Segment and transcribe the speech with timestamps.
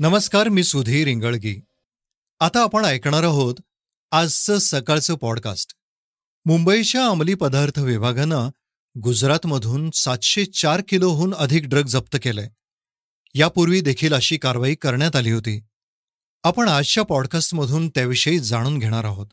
[0.00, 1.60] नमस्कार मी सुधीर इंगळगी.
[2.40, 3.54] आता आपण ऐकणार आहोत
[4.10, 5.74] आजचं सकाळचं पॉडकास्ट
[6.44, 8.48] मुंबईच्या अंमली पदार्थ विभागानं
[9.00, 12.48] गुजरातमधून सातशे चार किलोहून अधिक ड्रग जप्त केलंय.
[13.34, 15.60] यापूर्वी देखील अशी कारवाई करण्यात आली होती.
[16.42, 19.26] आपण आजच्या पॉडकास्टमधून त्याविषयी जाणून घेणार आहोत.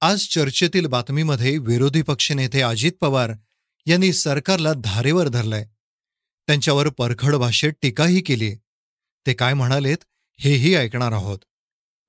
[0.00, 3.32] आज चर्चेतील बातमीमध्ये विरोधी पक्षनेते अजित पवार
[3.86, 5.66] यांनी सरकारला धारेवर धरलंय.
[6.46, 8.54] त्यांच्यावर परखड भाषेत टीकाही केली
[9.26, 9.96] ते काय म्हणालेत
[10.40, 11.38] हेही ऐकणार आहोत.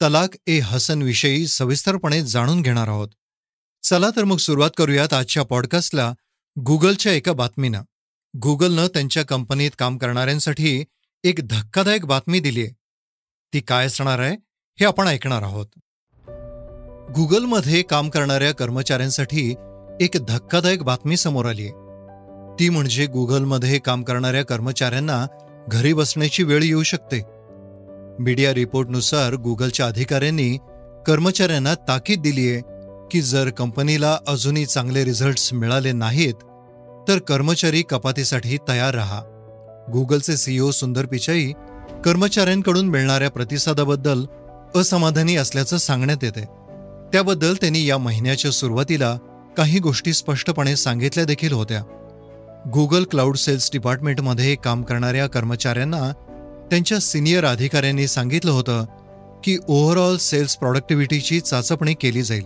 [0.02, 3.10] तलाक ए हसनविषयी सविस्तरपणे जाणून घेणार आहोत.
[3.84, 6.14] चला तर मग सुरुवात करूयात आजच्या पॉडकास्टला
[6.58, 7.82] गुगलच्या एका बातमीनं.
[8.34, 10.84] गुगलनं त्यांच्या कंपनीत काम करणाऱ्यांसाठी
[11.24, 12.68] एक धक्कादायक बातमी दिलीय
[13.54, 14.36] ती काय असणार आहे
[14.80, 15.68] हे आपण ऐकणार आहोत.
[17.16, 19.56] गुगलमध्ये काम करणाऱ्या कर्मचाऱ्यांसाठी
[20.02, 21.70] एक धक्कादायक बातमी समोर आली
[22.60, 25.26] ती म्हणजे गुगलमध्ये काम करणाऱ्या कर्मचाऱ्यांना
[25.68, 27.22] घरी बसण्याची वेळ येऊ शकते.
[28.20, 30.58] मीडिया रिपोर्टनुसार गुगलच्या अधिकाऱ्यांनी
[31.08, 32.60] कर्मचाऱ्यांना ताकीद दिलीय
[33.12, 36.34] की जर कंपनीला अजूनही चांगले रिझल्ट्स मिळाले नाहीत
[37.08, 39.22] तर कर्मचारी कपातीसाठी तयार राहा.
[39.94, 41.52] गुगलचे सीईओ सुंदर पिचाई
[42.06, 44.26] कर्मचाऱ्यांकडून मिळणाऱ्या प्रतिसादाबद्दल
[44.76, 46.44] असमाधानी असल्याचं सांगण्यात येते.
[47.12, 49.18] त्याबद्दल त्यांनी या महिन्याच्या सुरुवातीला
[49.58, 51.84] काही गोष्टी स्पष्टपणे सांगितल्या देखील होत्या.
[52.72, 56.12] गुगल क्लाउड सेल्स डिपार्टमेंटमध्ये काम करणाऱ्या कर्मचाऱ्यांना
[56.70, 58.86] त्यांच्या सिनियर अधिकाऱ्यांनी सांगितलं होतं
[59.44, 62.46] की ओव्हरऑल सेल्स प्रॉडक्टिव्हिटीची चाचपणी केली जाईल.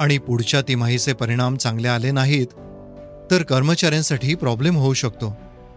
[0.00, 2.46] आणि पुढच्या तिमाहीचे परिणाम चांगले आले नाहीत
[3.30, 5.36] तर कर्मचाऱ्यांसाठी प्रॉब्लेम होऊ शकतो.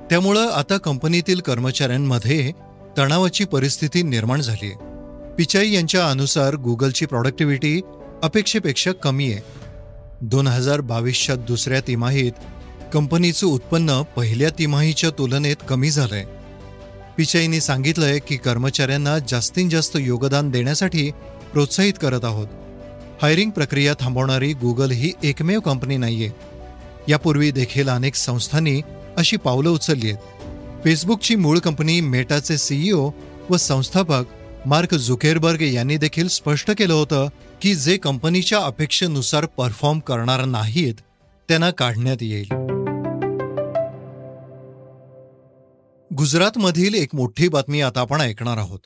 [0.09, 2.51] त्यामुळं आता कंपनीतील कर्मचाऱ्यांमध्ये
[2.97, 7.81] तणावाची परिस्थिती निर्माण झाली आहे पिचाई यांच्या अनुसार गुगलची प्रॉडक्टिव्हिटी
[8.23, 9.41] अपेक्षेपेक्षा कमी आहे.
[10.21, 12.31] दोन हजार बावीसच्या दुसऱ्या तिमाहीत
[12.95, 16.25] कंपनीचं उत्पन्न पहिल्या तिमाहीच्या तुलनेत कमी झालंय.
[17.17, 21.11] पिचाईने सांगितलंय की कर्मचाऱ्यांना जास्तीत जास्त योगदान देण्यासाठी
[21.53, 22.47] प्रोत्साहित करत आहोत.
[23.21, 26.29] हायरिंग प्रक्रिया थांबवणारी गुगल ही एकमेव कंपनी नाहीये.
[27.07, 28.81] यापूर्वी देखील अनेक संस्थांनी
[29.17, 30.17] अशी पावलं उचलली आहेत.
[30.83, 33.11] फेसबुकची मूळ कंपनी मेटाचे सीईओ
[33.49, 34.23] व संस्थापक
[34.65, 37.27] मार्क झुकेरबर्ग यांनी देखील स्पष्ट केलं होतं
[37.61, 40.95] की जे कंपनीच्या अपेक्षेनुसार परफॉर्म करणार नाहीत
[41.47, 42.64] त्यांना काढण्यात येईल.
[46.13, 48.79] गुजरातमधील एक मोठी बातमी आता आपण ऐकणार आहोत.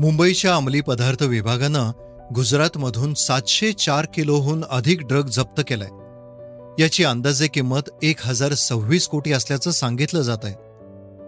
[0.00, 1.90] मुंबईच्या अंमली पदार्थ विभागानं
[2.34, 5.88] गुजरातमधून सातशे चार किलोहून अधिक ड्रग जप्त केलाय.
[6.82, 10.54] याची अंदाजे किंमत एक हजार सव्वीस कोटी असल्याचं सांगितलं जात आहे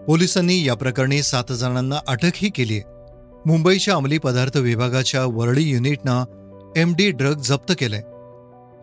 [0.05, 2.83] पोलिसांनी या प्रकरणी सात जणांना अटकही केली आहे.
[3.45, 8.01] मुंबईच्या अंमली पदार्थ विभागाच्या वरळी युनिटनं एम डी ड्रग जप्त केलंय.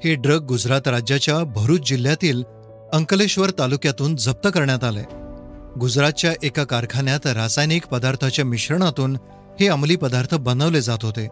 [0.05, 2.43] हे ड्रग गुजरात राज्याच्या भरूच जिल्ह्यातील
[2.93, 5.05] अंकलेश्वर तालुक्यातून जप्त करण्यात आलंय.
[5.81, 9.17] गुजरातच्या एका कारखान्यात रासायनिक पदार्थाच्या मिश्रणातून
[9.61, 11.29] हे अंमली पदार्थ बनवले जात होते.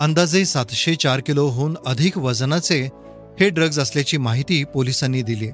[0.00, 2.88] अंदाजे सातशे चार किलोहून अधिक वजनाचे
[3.40, 5.50] हे ड्रग्ज असल्याची माहिती पोलिसांनी दिली.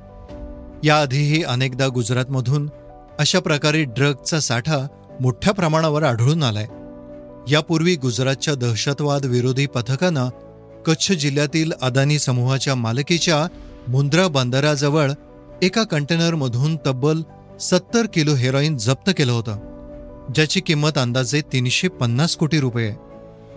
[0.84, 2.70] याआधीही अनेकदा गुजरातमधून
[3.18, 4.86] अशा प्रकारे ड्रगचा साठा
[5.20, 6.66] मोठ्या प्रमाणावर आढळून आलाय.
[7.52, 10.28] यापूर्वी गुजरातच्या दहशतवाद विरोधी पथकानं
[10.86, 13.46] कच्छ जिल्ह्यातील अदानी समूहाच्या मालकीच्या
[13.88, 15.10] मुंद्रा बंदराजवळ
[15.62, 17.20] एका कंटेनरमधून तब्बल
[17.60, 19.56] सत्तर किलो हेरोईन जप्त केलं होतं.
[20.34, 22.94] ज्याची किंमत अंदाजे तीनशे पन्नास कोटी रुपये.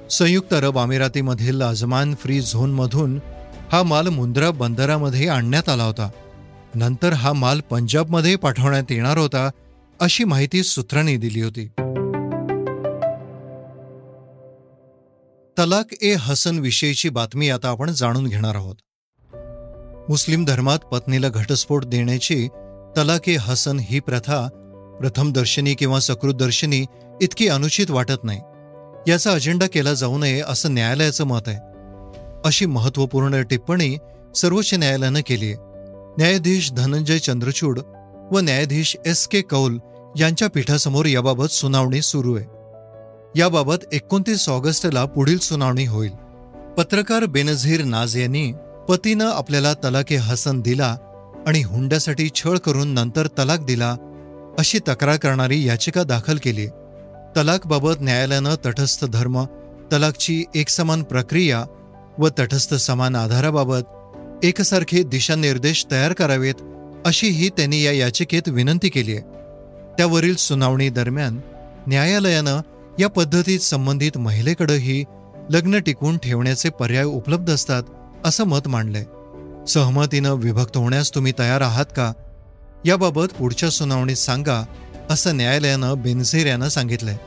[0.10, 3.20] संयुक्त अरब अमिरातीमधील अजमान फ्री झोनमधून
[3.72, 6.10] हा माल मुंद्रा बंदरामध्ये आणण्यात आला होता.
[6.76, 9.50] नंतर हा माल पंजाबमध्ये पाठवण्यात येणार होता
[10.00, 11.68] अशी माहिती सूत्रांनी दिली होती.
[15.60, 18.76] तलाक ए हसन विषयीची बातमी आता आपण जाणून घेणार आहोत.
[20.10, 22.48] मुस्लिम धर्मात पत्नीला घटस्फोट देण्याची
[22.98, 24.48] तलाक ए हसन ही प्रथा
[25.00, 26.86] प्रथमदर्शनी किंवा सकृतदर्शनी
[27.22, 28.40] इतकी अनुचित वाटत नाही.
[29.08, 31.60] याचा अजेंडा केला जाऊ नये असं न्यायालयाचं मत आहे.
[32.46, 33.98] अशी महत्त्वपूर्ण टिप्पणी
[34.36, 35.56] सर्वोच्च न्यायालयानं केली आहे.
[36.18, 37.80] न्यायाधीश धनंजय चंद्रचूड
[38.32, 39.78] व न्यायाधीश एस के कौल
[40.20, 42.46] यांच्या पीठासमोर याबाबत सुनावणी सुरू आहे.
[43.40, 46.12] याबाबत एकोणतीस ऑगस्टला पुढील सुनावणी होईल.
[46.78, 48.54] पत्रकार बेनझीर नाज यांनी
[48.90, 50.98] पतीनं आपल्याला तलाके हसन दिला
[51.48, 53.96] आणि हुंड्यासाठी छळ करून नंतर तलाक दिला
[54.60, 56.68] अशी तक्रार करणारी याचिका दाखल केली.
[57.38, 59.44] तलाकबाबत न्यायालयानं तटस्थ धर्म
[59.94, 61.66] तलाकची एकसमान प्रक्रिया
[62.18, 66.54] व तटस्थ समान आधाराबाबत एकसारखे दिशानिर्देश तयार करावेत
[67.06, 69.22] अशीही त्यांनी या याचिकेत विनंती केली आहे.
[69.98, 71.40] त्यावरील सुनावणी दरम्यान
[71.88, 72.62] न्यायालयानं
[73.00, 75.04] या पद्धतीत संबंधित महिलेकडंही
[75.50, 77.84] लग्न टिकवून ठेवण्याचे पर्याय उपलब्ध असतात
[78.26, 79.04] असं मत मांडलंय.
[79.68, 82.14] सहमतीनं विभक्त होण्यास तुम्ही तयार आहात का?
[82.86, 84.66] याबाबत पुढच्या सुनावणीत सांगा
[85.10, 87.18] असं न्यायालयानं बेनझीर यांना सांगितलंय.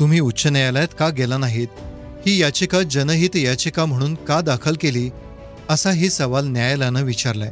[0.00, 1.68] तुम्ही उच्च न्यायालयात का गेला नाहीत?
[2.26, 5.10] ही याचिका जनहित याचिका म्हणून का दाखल केली?
[5.68, 7.50] असाही सवाल न्यायालयानं विचारलाय.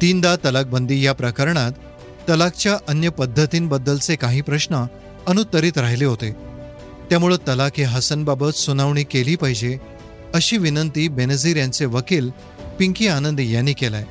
[0.00, 1.72] तीनदा तलाकबंदी या प्रकरणात
[2.28, 4.84] तलाकच्या अन्य पद्धतींबद्दलचे काही प्रश्न
[5.26, 6.32] अनुत्तरित राहिले होते.
[7.10, 9.78] त्यामुळं तलाक हे हसनबाबत सुनावणी केली पाहिजे
[10.34, 12.30] अशी विनंती बेनझीर यांचे वकील
[12.82, 14.04] पिंकी आनंद यांनी केलाय.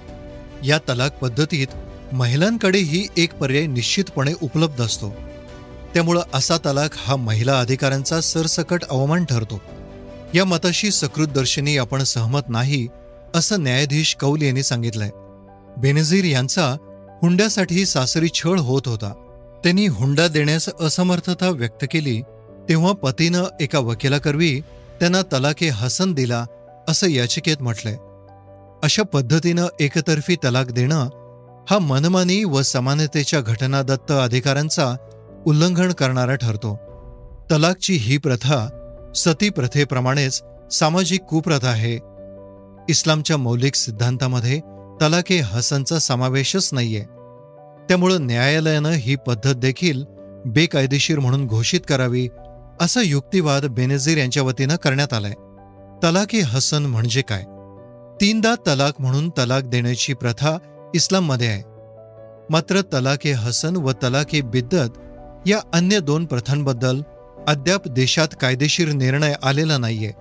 [0.64, 1.68] या तलाक पद्धतीत
[2.14, 5.10] महिलांकडेही एक पर्याय निश्चितपणे उपलब्ध असतो.
[5.94, 9.62] त्यामुळं असा तलाक हा महिला अधिकाऱ्यांचा सरसकट अवमान ठरतो.
[10.34, 12.88] या मताशी सकृतदर्शनी आपण सहमत नाही
[13.36, 15.10] असं न्यायाधीश कौल यांनी सांगितलंय.
[15.78, 16.76] बेनझीर यांचा
[17.22, 19.14] हुंड्यासाठी सासरी छळ होत होता.
[19.64, 22.22] त्यांनी हुंडा देण्यास असमर्थता व्यक्त केली
[22.70, 24.60] तेव्हा पतीनं एका वकिलाकरवी
[25.00, 26.46] त्यांना तलाके हसन दिला
[26.88, 27.98] असं याचिकेत म्हटलंय.
[28.83, 31.10] अशा पद्धतीनं एकतर्फी तलाक देणं
[31.69, 34.95] हा मनमानी व समानतेच्या घटनादत्त अधिकारांचा
[35.45, 36.75] उल्लंघन करणारा ठरतो.
[37.51, 38.68] तलाकची ही प्रथा
[39.16, 41.95] सती प्रथेप्रमाणेच सामाजिक कुप्रथा आहे.
[42.89, 44.60] इस्लामच्या मौलिक सिद्धांतामध्ये
[45.01, 47.01] तलाक हे हसनचा समावेशच नाहीये.
[47.89, 50.04] त्यामुळं न्यायालयानं ही पद्धत देखील
[50.45, 52.27] बेकायदेशीर म्हणून घोषित करावी
[52.81, 55.34] असा युक्तिवाद बेनझीर यांच्या वतीनं करण्यात आलाय.
[56.04, 57.44] तलाके हसन म्हणजे काय?
[58.22, 60.58] तीनदा तलाक म्हणून तलाक देण्याची प्रथा
[60.96, 61.64] इस्लाममध्ये आहे.
[62.50, 64.98] मात्र तलाके हसन व तलाके बिद्दत
[65.48, 67.02] या अन्य दोन प्रथांबद्दल
[67.48, 70.12] अद्याप देशात कायदेशीर निर्णय आलेला नाहीये.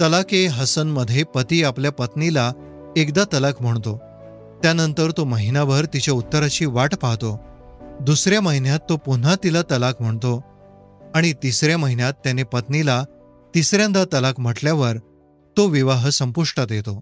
[0.00, 2.52] तलाके हसनमध्ये पती आपल्या पत्नीला
[2.96, 3.96] एकदा तलाक म्हणतो.
[4.62, 7.40] त्यानंतर तो महिनाभर तिच्या उत्तराची वाट पाहतो.
[8.00, 10.42] दुसऱ्या महिन्यात तो पुन्हा तिला तलाक म्हणतो
[11.14, 13.04] आणि तिसऱ्या महिन्यात त्याने पत्नीला
[13.54, 14.96] तिसऱ्यांदा तलाक म्हटल्यावर
[15.56, 17.00] तो विवाह संपुष्टात येतो.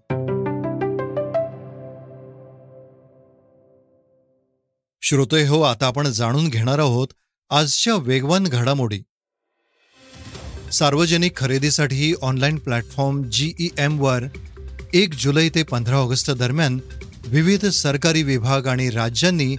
[5.12, 7.08] श्रोते हो आता आपण जाणून घेणार आहोत
[7.50, 8.98] आजच्या वेगवान घडामोडी.
[10.72, 13.68] सार्वजनिक खरेदीसाठी ऑनलाईन प्लॅटफॉर्म जीई
[13.98, 14.24] वर
[14.94, 16.78] एक जुलै ते पंधरा ऑगस्ट दरम्यान
[17.26, 19.56] विविध सरकारी विभाग आणि राज्यांनी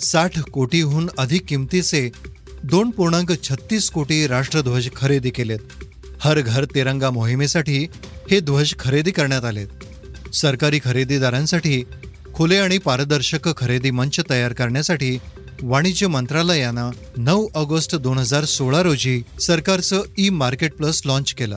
[0.00, 2.08] साठ कोटीहून अधिक किमतीचे
[2.64, 5.60] दोन पूर्णांक छत्तीस कोटी राष्ट्रध्वज खरेदी केलेत.
[6.20, 7.86] हर घर तिरंगा मोहिमेसाठी
[8.30, 9.66] हे ध्वज खरेदी करण्यात आले
[10.32, 11.82] सरकारी खरेदीदारांसाठी
[12.34, 15.18] खुले आणि पारदर्शक खरेदी मंच तयार करण्यासाठी
[15.62, 21.56] वाणिज्य मंत्रालयानं नऊ ऑगस्ट दोन हजार सोळा रोजी सरकारचं ई मार्केट प्लस लॉन्च केलं.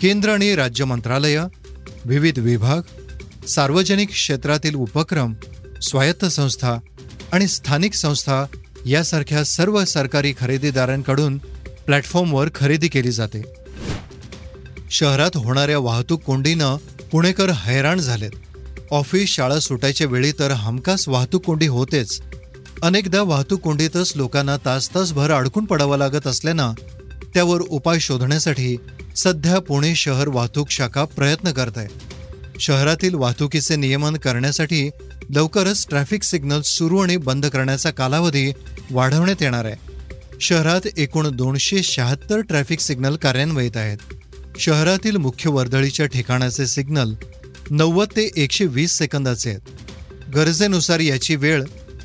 [0.00, 1.40] केंद्र आणि राज्य मंत्रालय
[2.04, 2.80] विविध विभाग
[3.46, 5.34] सार्वजनिक क्षेत्रातील उपक्रम
[5.82, 6.76] स्वायत्त संस्था
[7.32, 8.44] आणि स्थानिक संस्था
[8.86, 11.38] यासारख्या सर्व सरकारी खरेदीदारांकडून
[11.86, 13.42] प्लॅटफॉर्मवर खरेदी केली जाते.
[14.90, 16.76] शहरात होणाऱ्या वाहतूक कोंडीनं
[17.12, 18.30] पुणेकर हैराण झालेत.
[18.94, 22.20] ऑफिस शाळा सुटायच्या वेळी तर हमखास वाहतूक कोंडी होतेच.
[22.82, 26.72] अनेकदा वाहतूक कोंडीतच लोकांना तास तासभर अडकून पडावं लागत असल्यानं
[27.34, 28.76] त्यावर उपाय शोधण्यासाठी
[29.16, 31.88] सध्या पुणे शहर वाहतूक शाखा प्रयत्न करत आहे
[32.60, 34.90] शहरातील वाहतुकीचे नियमन करण्यासाठी
[35.30, 38.52] लवकरच ट्रॅफिक सिग्नल सुरू आणि बंद करण्याचा कालावधी
[38.90, 39.76] वाढवण्यात येणार आहे.
[40.40, 43.98] शहरात एकूण दोनशे शहात्तर ट्रॅफिक सिग्नल कार्यान्वित आहेत.
[44.58, 47.14] शहरातील मुख्य वर्दळीच्या ठिकाणाचे सिग्नल
[47.70, 49.60] नव्वद ते एकशे वीस सेकंदाचे आहेत.
[50.34, 51.62] गरजेनुसार याची वेळ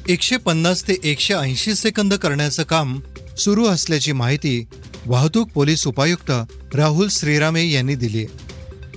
[0.08, 3.00] एकशे पन्नास ते एकशे ऐंशी सेकंद करण्याचं काम
[3.38, 4.63] सुरू असल्याची माहिती
[5.06, 6.32] वाहतूक पोलीस उपायुक्त
[6.75, 8.25] राहुल श्रीरामे यांनी दिली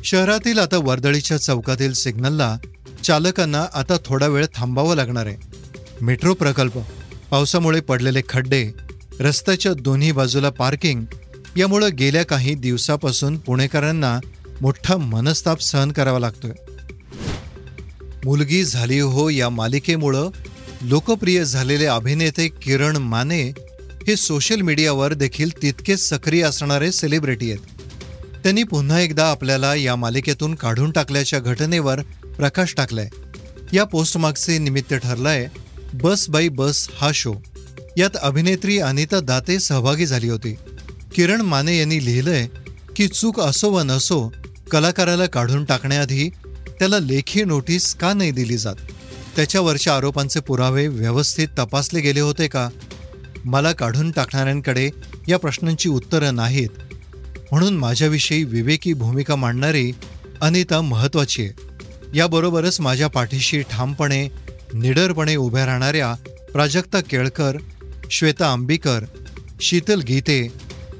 [0.04, 2.56] शहरातील आता वर्दळीच्या चौकातील सिग्नलला
[3.04, 5.36] चालकांना आता थोडा वेळ थांबावं लागणार आहे.
[6.00, 6.78] मेट्रो प्रकल्प
[7.30, 8.64] पावसामुळे पडलेले खड्डे
[9.20, 11.04] रस्त्याच्या दोन्ही बाजूला पार्किंग
[11.56, 14.18] यामुळं गेल्या काही दिवसापासून पुणेकरांना
[14.62, 16.50] मोठा मनस्ताप सहन करावा लागतोय.
[18.24, 20.30] मुलगी झाली हो या मालिकेमुळं
[20.82, 23.42] लोकप्रिय झालेले अभिनेते किरण माने
[24.06, 27.60] हे सोशल मीडियावर देखील तितकेच सक्रिय असणारे सेलिब्रिटी आहेत.
[28.42, 32.00] त्यांनी पुन्हा एकदा आपल्याला या मालिकेतून काढून टाकल्याच्या घटनेवर
[32.36, 33.08] प्रकाश टाकलाय.
[33.72, 35.48] या पोस्टमार्कचे निमित्त ठरलाय
[35.94, 37.34] बस बाई बस हा शो
[37.96, 40.56] यात अभिनेत्री अनिता दाते सहभागी झाली होती.
[41.14, 42.46] किरण माने यांनी लिहिलंय
[42.96, 44.32] की चूक असो व नसो
[44.72, 46.28] कलाकाराला काढून टाकण्याआधी
[46.78, 48.74] त्याला लेखी नोटीस का नाही दिली जात?
[49.36, 52.68] त्याच्यावरच्या आरोपांचे पुरावे व्यवस्थित तपासले गेले होते का?
[53.44, 54.90] मला काढून टाकणाऱ्यांकडे
[55.28, 56.68] या प्रश्नांची उत्तरं नाहीत.
[57.52, 59.92] म्हणून माझ्याविषयी विवेकी भूमिका मांडणारी
[60.40, 61.52] अनिता महत्त्वाची आहे.
[62.14, 64.28] याबरोबरच माझ्या पाठीशी ठामपणे
[64.74, 66.14] निडरपणे उभ्या राहणाऱ्या
[66.52, 67.56] प्राजक्ता केळकर
[68.10, 69.04] श्वेता आंबीकर
[69.60, 70.48] शीतल गीते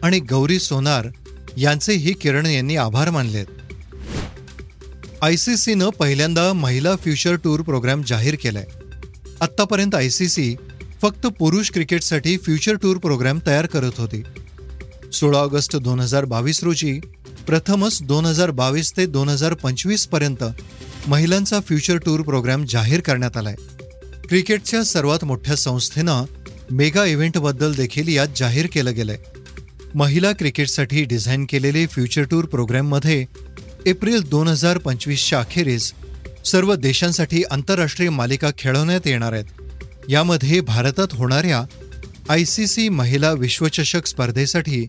[0.02, 1.08] आणि गौरी सोनार
[1.56, 3.46] यांचेही किरण यांनी आभार मानलेत.
[5.22, 8.64] आय सी सीनं पहिल्यांदा महिला फ्युचर टूर प्रोग्राम जाहीर केलाय.
[9.40, 10.56] आत्तापर्यंत आय सी सी
[11.02, 14.22] फक्त पुरुष क्रिकेटसाठी फ्युचर टूर प्रोग्राम तयार करत होती.
[15.12, 17.00] सोळा ऑगस्ट दोन हजार बावीस रोजी
[17.46, 20.44] प्रथमच दोन हजार बावीस ते दोन हजार पंचवीसपर्यंत
[21.06, 23.54] महिलांचा फ्युचर टूर प्रोग्राम जाहीर करण्यात आलाय.
[24.28, 26.24] क्रिकेटच्या सर्वात मोठ्या संस्थेनं
[26.70, 29.18] मेगा इव्हेंटबद्दल देखील यात जाहीर केलं गेलंय.
[29.94, 33.24] महिला क्रिकेटसाठी डिझाईन केलेले फ्युचर टूर प्रोग्राममध्ये
[33.86, 35.92] एप्रिल दोन हजार पंचवीसच्या अखेरीस
[36.44, 39.44] सर्व देशांसाठी आंतरराष्ट्रीय मालिका खेळवण्यात येणार आहेत.
[40.08, 41.62] यामध्ये भारतात होणाऱ्या
[42.28, 44.86] आय सी सी महिला विश्वचषक स्पर्धेसाठी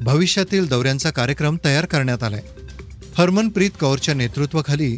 [0.00, 2.42] भविष्यातील दौऱ्यांचा कार्यक्रम तयार करण्यात आलाय.
[3.16, 4.96] हरमनप्रीत कौरच्या नेतृत्वाखाली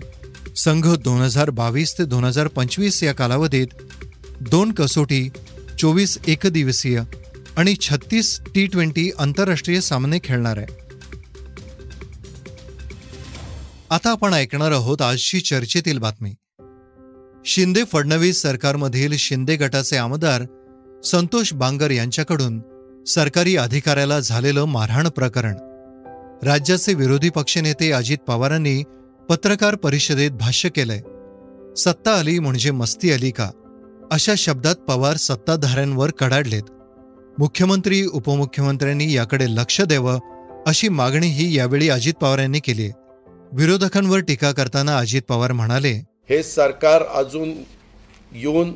[0.57, 3.83] संघ दोन हजार बावीस ते दोन हजार पंचवीस या कालावधीत
[4.41, 5.29] दोन कसोटी
[5.79, 7.01] चोवीस एकदिवसीय
[7.57, 10.88] आणि छत्तीस टी ट्वेंटी आंतरराष्ट्रीय सामने खेळणार आहे.
[13.91, 16.35] आता आपण ऐकणार आहोत आजची चर्चेतील बातमी.
[17.47, 20.43] शिंदे फडणवीस सरकारमधील शिंदे गटाचे आमदार
[21.05, 22.61] संतोष बांगर यांच्याकडून
[23.07, 25.55] सरकारी अधिकाऱ्याला झालेलं मारहाण प्रकरण.
[26.43, 28.83] राज्याचे विरोधी पक्षनेते अजित पवारांनी
[29.29, 31.01] पत्रकार परिषदेत भाष्य केलंय.
[31.77, 33.51] सत्ता आली म्हणजे मस्ती आली का?
[34.11, 36.63] अशा शब्दात पवार सत्ताधाऱ्यांवर कडाडलेत.
[37.39, 40.19] मुख्यमंत्री उपमुख्यमंत्र्यांनी याकडे लक्ष द्यावं
[40.67, 43.08] अशी मागणीही यावेळी अजित पवार यांनी केली आहे
[43.53, 45.93] विरोधकांवर टीका करताना अजित पवार म्हणाले
[46.31, 47.53] हे सरकार अजून
[48.33, 48.73] येऊन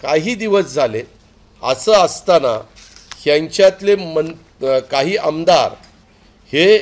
[0.00, 1.02] काही दिवस झाले
[1.62, 2.58] असं असताना
[3.26, 4.30] यांच्यातले मन
[4.90, 5.72] काही आमदार
[6.52, 6.78] हे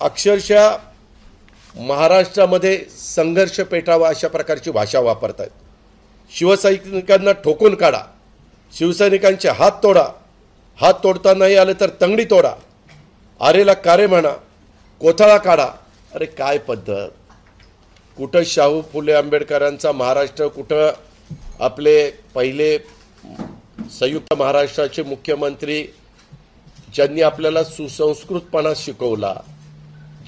[0.00, 0.76] अक्षरशः
[1.74, 5.50] महाराष्ट्रामध्ये संघर्ष पेटावा अशा प्रकारची भाषा वापरत आहेत
[6.32, 8.02] शिवसैनिकांना ठोकून काढा
[8.74, 10.06] शिवसैनिकांचे हात तोडा
[10.78, 12.54] हात तोडता नाही आलं तर तंगडी तोडा
[13.40, 14.32] आरेला कारे म्हणा
[15.00, 15.66] कोथळा काढा
[16.12, 17.10] अरे काय पद्धत?
[18.16, 20.90] कुठं शाहू फुले आंबेडकरांचा महाराष्ट्र कुठं
[21.60, 21.94] आपले
[22.34, 22.76] पहिले
[23.92, 25.82] संयुक्त महाराष्ट्राचे मुख्यमंत्री
[26.94, 29.34] ज्यांनी आपल्याला सुसंस्कृतपणा शिकवला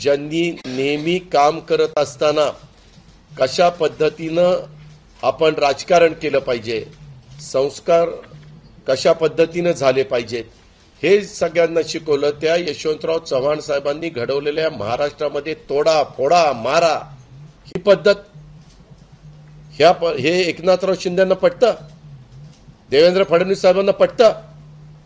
[0.00, 2.50] ज्यांनी नेहमी काम करत असताना
[3.32, 4.54] कशा पद्धतीनं
[5.22, 6.84] आपण राजकारण केलं पाहिजे
[7.42, 8.08] संस्कार
[8.88, 10.44] कशा पद्धतीनं झाले पाहिजेत
[11.02, 16.94] हे सगळ्यांना शिकवलं त्या यशवंतराव चव्हाण साहेबांनी घडवलेल्या महाराष्ट्रामध्ये तोडा फोडा मारा
[17.66, 18.14] ही पद्धत
[19.78, 21.74] ह्या हे एकनाथराव शिंदेना पटतं
[22.90, 24.32] देवेंद्र फडणवीस साहेबांना पटतं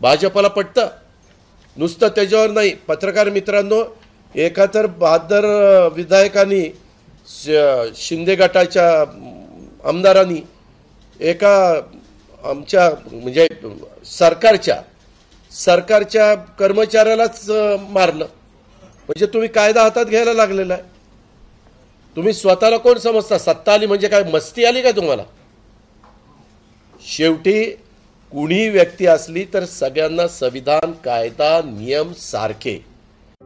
[0.01, 0.87] भाजपला पटतं.
[1.77, 2.71] नुसतं त्याच्यावर नाही.
[2.87, 3.83] पत्रकार मित्रांनो
[4.35, 5.45] एका तर बहादर
[5.95, 6.63] विधायकांनी
[7.97, 8.89] शिंदे गटाच्या
[9.89, 10.41] आमदारांनी
[11.19, 11.53] एका
[12.43, 13.47] आमच्या म्हणजे
[14.17, 14.79] सरकारच्या
[15.51, 17.49] सरकारच्या कर्मचाऱ्यालाच
[17.89, 18.25] मारलं.
[19.07, 20.83] म्हणजे तुम्ही कायदा हातात घ्यायला लागलेला आहे.
[22.15, 23.37] तुम्ही स्वतःला कोण समजता?
[23.37, 24.23] सत्ता आली म्हणजे काय?
[24.23, 25.23] मस्ती आली का तुम्हाला?
[27.01, 27.71] शेवटी
[28.31, 32.85] कुणी व्यक्ती असली तर सगळ्यांना संविधान कायदा नियम सारखे.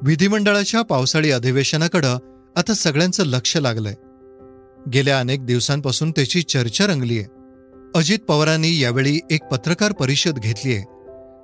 [0.01, 2.17] विधिमंडळाच्या पावसाळी अधिवेशनाकडं
[2.55, 3.93] आता सगळ्यांचं लक्ष लागलंय.
[4.89, 7.24] गेल्या अनेक दिवसांपासून त्याची चर्चा रंगलीय.
[7.96, 10.81] अजित पवारांनी यावेळी एक पत्रकार परिषद घेतलीय.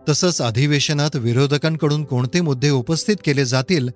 [0.10, 3.90] तसंच अधिवेशनात विरोधकांकडून कोणते मुद्दे उपस्थित केले जातील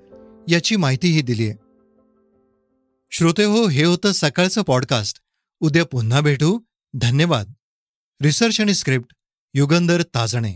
[0.47, 1.53] याची माहितीही दिलीय.
[3.11, 5.19] श्रोते हो हे होतं सकाळचं पॉडकास्ट
[5.59, 6.59] उद्या पुन्हा भेटू.
[6.93, 7.53] धन्यवाद.
[8.21, 9.15] रिसर्च आणि स्क्रिप्ट
[9.53, 10.55] युगंधर ताजणे.